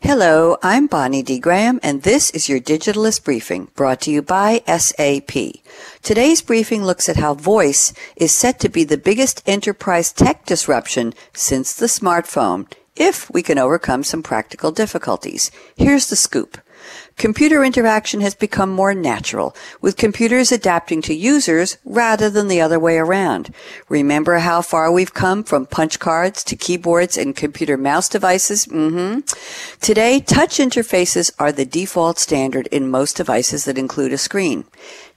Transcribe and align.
Hello, 0.00 0.56
I'm 0.62 0.86
Bonnie 0.86 1.24
D. 1.24 1.40
Graham, 1.40 1.80
and 1.82 2.02
this 2.02 2.30
is 2.30 2.48
your 2.48 2.60
Digitalist 2.60 3.24
Briefing, 3.24 3.68
brought 3.74 4.00
to 4.02 4.12
you 4.12 4.22
by 4.22 4.62
SAP. 4.64 5.32
Today's 6.02 6.40
briefing 6.40 6.84
looks 6.84 7.08
at 7.08 7.16
how 7.16 7.34
voice 7.34 7.92
is 8.14 8.32
set 8.32 8.60
to 8.60 8.68
be 8.68 8.84
the 8.84 8.96
biggest 8.96 9.42
enterprise 9.44 10.12
tech 10.12 10.46
disruption 10.46 11.14
since 11.34 11.74
the 11.74 11.86
smartphone, 11.86 12.70
if 12.94 13.28
we 13.32 13.42
can 13.42 13.58
overcome 13.58 14.04
some 14.04 14.22
practical 14.22 14.70
difficulties. 14.70 15.50
Here's 15.76 16.08
the 16.08 16.16
scoop. 16.16 16.58
Computer 17.16 17.64
interaction 17.64 18.20
has 18.20 18.34
become 18.34 18.70
more 18.70 18.94
natural, 18.94 19.56
with 19.80 19.96
computers 19.96 20.52
adapting 20.52 21.02
to 21.02 21.14
users 21.14 21.78
rather 21.84 22.30
than 22.30 22.48
the 22.48 22.60
other 22.60 22.78
way 22.78 22.96
around. 22.98 23.52
Remember 23.88 24.38
how 24.38 24.62
far 24.62 24.92
we've 24.92 25.14
come 25.14 25.42
from 25.42 25.66
punch 25.66 25.98
cards 25.98 26.44
to 26.44 26.56
keyboards 26.56 27.16
and 27.16 27.34
computer 27.34 27.76
mouse 27.76 28.08
devices? 28.08 28.66
Mm-hmm. 28.66 29.20
Today, 29.80 30.20
touch 30.20 30.58
interfaces 30.58 31.32
are 31.38 31.52
the 31.52 31.64
default 31.64 32.18
standard 32.18 32.66
in 32.68 32.90
most 32.90 33.16
devices 33.16 33.64
that 33.64 33.78
include 33.78 34.12
a 34.12 34.18
screen. 34.18 34.64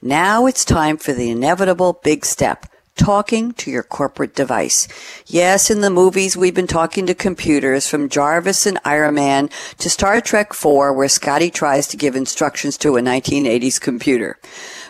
Now 0.01 0.47
it's 0.47 0.65
time 0.65 0.97
for 0.97 1.13
the 1.13 1.29
inevitable 1.29 1.99
big 2.03 2.25
step 2.25 2.65
talking 2.95 3.51
to 3.53 3.71
your 3.71 3.83
corporate 3.83 4.35
device. 4.35 4.87
Yes, 5.25 5.69
in 5.69 5.81
the 5.81 5.89
movies, 5.89 6.37
we've 6.37 6.53
been 6.53 6.67
talking 6.67 7.05
to 7.07 7.15
computers 7.15 7.87
from 7.87 8.09
Jarvis 8.09 8.65
and 8.65 8.79
Iron 8.85 9.15
Man 9.15 9.49
to 9.79 9.89
Star 9.89 10.21
Trek 10.21 10.53
4, 10.53 10.93
where 10.93 11.07
Scotty 11.07 11.49
tries 11.49 11.87
to 11.87 11.97
give 11.97 12.15
instructions 12.15 12.77
to 12.79 12.97
a 12.97 13.01
1980s 13.01 13.79
computer. 13.79 14.37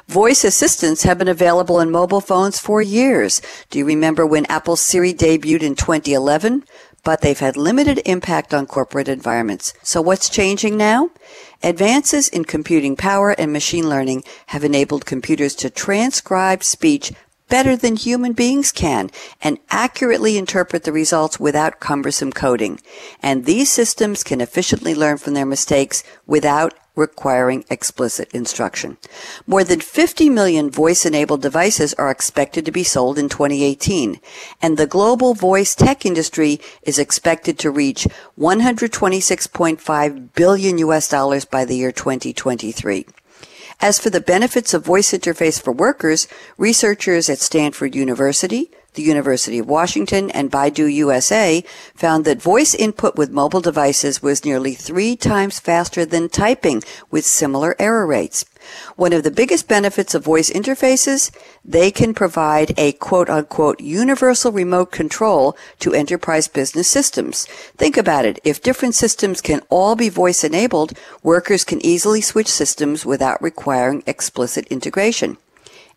Voice 0.07 0.43
assistants 0.43 1.03
have 1.03 1.17
been 1.17 1.27
available 1.27 1.79
in 1.79 1.89
mobile 1.89 2.21
phones 2.21 2.59
for 2.59 2.81
years. 2.81 3.41
Do 3.69 3.79
you 3.79 3.85
remember 3.85 4.25
when 4.25 4.45
Apple 4.47 4.75
Siri 4.75 5.13
debuted 5.13 5.61
in 5.61 5.75
2011? 5.75 6.65
But 7.03 7.21
they've 7.21 7.39
had 7.39 7.57
limited 7.57 7.99
impact 8.05 8.53
on 8.53 8.67
corporate 8.67 9.07
environments. 9.07 9.73
So 9.81 10.01
what's 10.01 10.29
changing 10.29 10.77
now? 10.77 11.09
Advances 11.63 12.27
in 12.27 12.45
computing 12.45 12.95
power 12.95 13.31
and 13.31 13.51
machine 13.51 13.89
learning 13.89 14.23
have 14.47 14.63
enabled 14.63 15.05
computers 15.05 15.55
to 15.55 15.71
transcribe 15.71 16.63
speech 16.63 17.11
better 17.51 17.75
than 17.75 17.97
human 17.97 18.31
beings 18.31 18.71
can 18.71 19.11
and 19.43 19.59
accurately 19.69 20.37
interpret 20.37 20.85
the 20.85 20.91
results 20.91 21.37
without 21.37 21.81
cumbersome 21.81 22.31
coding. 22.31 22.79
And 23.21 23.43
these 23.43 23.69
systems 23.69 24.23
can 24.23 24.39
efficiently 24.39 24.95
learn 24.95 25.17
from 25.17 25.33
their 25.33 25.45
mistakes 25.45 26.01
without 26.25 26.73
requiring 26.95 27.65
explicit 27.69 28.31
instruction. 28.33 28.97
More 29.45 29.65
than 29.65 29.81
50 29.81 30.29
million 30.29 30.69
voice-enabled 30.69 31.41
devices 31.41 31.93
are 31.95 32.09
expected 32.09 32.65
to 32.65 32.71
be 32.71 32.83
sold 32.83 33.17
in 33.17 33.27
2018, 33.27 34.19
and 34.61 34.77
the 34.77 34.87
global 34.87 35.33
voice 35.33 35.75
tech 35.75 36.05
industry 36.05 36.59
is 36.83 36.99
expected 36.99 37.59
to 37.59 37.69
reach 37.69 38.07
126.5 38.39 40.33
billion 40.33 40.77
US 40.79 41.09
dollars 41.09 41.45
by 41.45 41.65
the 41.65 41.75
year 41.75 41.91
2023. 41.91 43.05
As 43.83 43.97
for 43.97 44.11
the 44.11 44.21
benefits 44.21 44.75
of 44.75 44.85
voice 44.85 45.11
interface 45.11 45.59
for 45.59 45.71
workers, 45.71 46.27
researchers 46.55 47.29
at 47.29 47.39
Stanford 47.39 47.95
University, 47.95 48.69
the 48.93 49.01
University 49.01 49.59
of 49.59 49.67
Washington, 49.67 50.29
and 50.31 50.51
Baidu 50.51 50.91
USA 50.93 51.63
found 51.95 52.25
that 52.25 52.41
voice 52.41 52.73
input 52.73 53.15
with 53.15 53.31
mobile 53.31 53.61
devices 53.61 54.21
was 54.21 54.43
nearly 54.45 54.73
three 54.73 55.15
times 55.15 55.59
faster 55.59 56.05
than 56.05 56.29
typing 56.29 56.83
with 57.09 57.25
similar 57.25 57.75
error 57.79 58.05
rates. 58.05 58.45
One 58.95 59.13
of 59.13 59.23
the 59.23 59.31
biggest 59.31 59.67
benefits 59.67 60.13
of 60.13 60.23
voice 60.23 60.51
interfaces, 60.51 61.31
they 61.65 61.89
can 61.89 62.13
provide 62.13 62.73
a 62.77 62.91
quote 62.93 63.29
unquote 63.29 63.79
universal 63.79 64.51
remote 64.51 64.91
control 64.91 65.57
to 65.79 65.93
enterprise 65.93 66.47
business 66.47 66.87
systems. 66.87 67.45
Think 67.77 67.97
about 67.97 68.25
it. 68.25 68.39
If 68.43 68.61
different 68.61 68.95
systems 68.95 69.41
can 69.41 69.61
all 69.69 69.95
be 69.95 70.09
voice 70.09 70.43
enabled, 70.43 70.93
workers 71.23 71.63
can 71.63 71.83
easily 71.85 72.21
switch 72.21 72.47
systems 72.47 73.05
without 73.05 73.41
requiring 73.41 74.03
explicit 74.05 74.67
integration. 74.67 75.37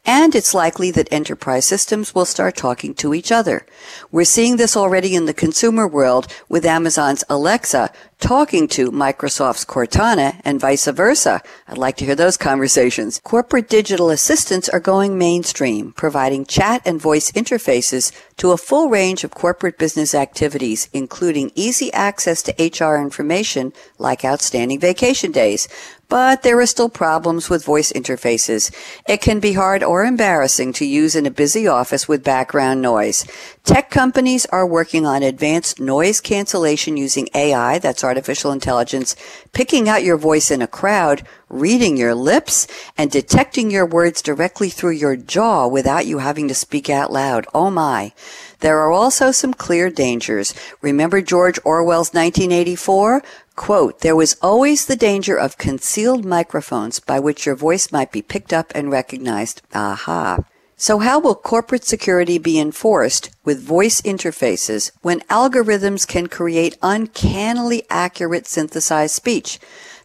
And 0.06 0.34
it's 0.34 0.52
likely 0.52 0.90
that 0.90 1.08
enterprise 1.10 1.64
systems 1.64 2.14
will 2.14 2.26
start 2.26 2.56
talking 2.56 2.94
to 2.96 3.14
each 3.14 3.32
other. 3.32 3.64
We're 4.10 4.24
seeing 4.24 4.56
this 4.56 4.76
already 4.76 5.14
in 5.14 5.24
the 5.24 5.32
consumer 5.32 5.88
world 5.88 6.26
with 6.48 6.66
Amazon's 6.66 7.24
Alexa 7.30 7.90
talking 8.18 8.68
to 8.68 8.90
Microsoft's 8.90 9.64
Cortana 9.64 10.40
and 10.44 10.60
vice 10.60 10.86
versa. 10.86 11.42
I'd 11.68 11.78
like 11.78 11.96
to 11.98 12.04
hear 12.04 12.14
those 12.14 12.36
conversations. 12.36 13.20
Corporate 13.24 13.68
digital 13.68 14.10
assistants 14.10 14.68
are 14.68 14.80
going 14.80 15.18
mainstream, 15.18 15.92
providing 15.92 16.44
chat 16.44 16.82
and 16.84 17.00
voice 17.00 17.32
interfaces 17.32 18.12
to 18.36 18.52
a 18.52 18.56
full 18.56 18.88
range 18.88 19.24
of 19.24 19.30
corporate 19.30 19.78
business 19.78 20.14
activities, 20.14 20.88
including 20.92 21.50
easy 21.54 21.92
access 21.92 22.42
to 22.42 22.52
HR 22.58 22.96
information 22.96 23.72
like 23.98 24.24
outstanding 24.24 24.80
vacation 24.80 25.32
days. 25.32 25.68
But 26.14 26.44
there 26.44 26.60
are 26.60 26.66
still 26.66 26.88
problems 26.88 27.50
with 27.50 27.64
voice 27.64 27.90
interfaces. 27.90 28.72
It 29.08 29.20
can 29.20 29.40
be 29.40 29.54
hard 29.54 29.82
or 29.82 30.04
embarrassing 30.04 30.72
to 30.74 30.86
use 30.86 31.16
in 31.16 31.26
a 31.26 31.30
busy 31.32 31.66
office 31.66 32.06
with 32.06 32.22
background 32.22 32.80
noise. 32.80 33.26
Tech 33.64 33.90
companies 33.90 34.46
are 34.46 34.64
working 34.64 35.06
on 35.06 35.24
advanced 35.24 35.80
noise 35.80 36.20
cancellation 36.20 36.96
using 36.96 37.28
AI, 37.34 37.80
that's 37.80 38.04
artificial 38.04 38.52
intelligence, 38.52 39.16
picking 39.52 39.88
out 39.88 40.04
your 40.04 40.16
voice 40.16 40.52
in 40.52 40.62
a 40.62 40.68
crowd, 40.68 41.26
reading 41.48 41.96
your 41.96 42.14
lips, 42.14 42.66
and 42.96 43.10
detecting 43.10 43.70
your 43.70 43.86
words 43.86 44.22
directly 44.22 44.68
through 44.68 44.92
your 44.92 45.16
jaw 45.16 45.66
without 45.66 46.06
you 46.06 46.18
having 46.18 46.48
to 46.48 46.54
speak 46.54 46.88
out 46.90 47.12
loud. 47.12 47.46
Oh 47.54 47.70
my. 47.70 48.12
There 48.60 48.78
are 48.78 48.92
also 48.92 49.30
some 49.30 49.54
clear 49.54 49.90
dangers. 49.90 50.54
Remember 50.80 51.20
George 51.20 51.58
Orwell's 51.64 52.14
1984? 52.14 53.22
Quote, 53.56 54.00
there 54.00 54.16
was 54.16 54.36
always 54.42 54.86
the 54.86 54.96
danger 54.96 55.36
of 55.36 55.58
concealed 55.58 56.24
microphones 56.24 56.98
by 56.98 57.20
which 57.20 57.46
your 57.46 57.54
voice 57.54 57.92
might 57.92 58.10
be 58.10 58.22
picked 58.22 58.52
up 58.52 58.72
and 58.74 58.90
recognized. 58.90 59.62
Aha. 59.74 60.38
So 60.76 60.98
how 60.98 61.20
will 61.20 61.36
corporate 61.36 61.84
security 61.84 62.36
be 62.36 62.58
enforced 62.58 63.30
with 63.44 63.62
voice 63.62 64.00
interfaces 64.00 64.90
when 65.02 65.20
algorithms 65.30 66.06
can 66.06 66.26
create 66.26 66.76
uncannily 66.82 67.84
accurate 67.88 68.46
synthesized 68.46 69.14
speech? 69.14 69.60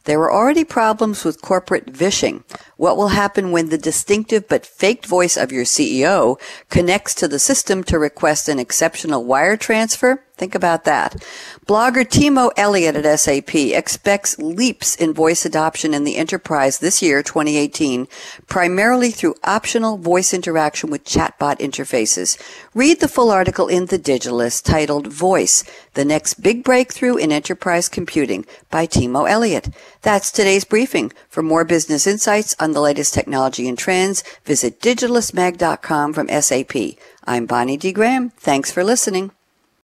There 0.09 0.21
are 0.21 0.33
already 0.33 0.63
problems 0.63 1.23
with 1.23 1.43
corporate 1.43 1.87
vishing. 1.87 2.43
What 2.77 2.97
will 2.97 3.09
happen 3.09 3.51
when 3.51 3.69
the 3.69 3.77
distinctive 3.77 4.47
but 4.47 4.65
faked 4.65 5.05
voice 5.05 5.37
of 5.37 5.51
your 5.51 5.65
CEO 5.65 6.41
connects 6.71 7.13
to 7.13 7.27
the 7.27 7.37
system 7.37 7.83
to 7.83 7.99
request 7.99 8.49
an 8.49 8.57
exceptional 8.57 9.23
wire 9.23 9.55
transfer? 9.55 10.23
Think 10.39 10.55
about 10.55 10.85
that. 10.85 11.17
Blogger 11.67 12.05
Timo 12.05 12.49
Elliott 12.55 12.95
at 12.95 13.19
SAP 13.19 13.53
expects 13.53 14.39
leaps 14.39 14.95
in 14.95 15.13
voice 15.13 15.45
adoption 15.45 15.93
in 15.93 16.05
the 16.05 16.15
enterprise 16.15 16.79
this 16.79 17.01
year, 17.01 17.21
2018, 17.21 18.07
primarily 18.47 19.11
through 19.11 19.35
optional 19.43 19.97
voice 19.97 20.33
interaction 20.33 20.89
with 20.89 21.03
chatbot 21.03 21.59
interfaces. 21.59 22.39
Read 22.73 23.01
the 23.01 23.09
full 23.09 23.29
article 23.31 23.67
in 23.67 23.87
The 23.87 23.99
Digitalist 23.99 24.63
titled 24.63 25.07
Voice, 25.07 25.65
the 25.95 26.05
next 26.05 26.35
big 26.35 26.63
breakthrough 26.63 27.17
in 27.17 27.33
enterprise 27.33 27.89
computing 27.89 28.45
by 28.71 28.87
Timo 28.87 29.29
Elliott. 29.29 29.67
That's 30.03 30.31
today's 30.31 30.63
briefing. 30.63 31.11
For 31.27 31.43
more 31.43 31.65
business 31.65 32.07
insights 32.07 32.55
on 32.61 32.71
the 32.71 32.79
latest 32.79 33.13
technology 33.13 33.67
and 33.67 33.77
trends, 33.77 34.23
visit 34.45 34.79
digitalistmag.com 34.79 36.13
from 36.13 36.29
SAP. 36.29 36.97
I'm 37.25 37.45
Bonnie 37.45 37.75
D. 37.75 37.91
Graham. 37.91 38.29
Thanks 38.29 38.71
for 38.71 38.85
listening. 38.85 39.31